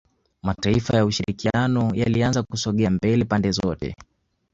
Mataifa 0.43 0.95
ya 0.97 1.05
ushirikiano 1.05 1.91
yalianza 1.95 2.43
kusogea 2.43 2.89
mbele 2.89 3.25
pande 3.25 3.51
zote 3.51 3.93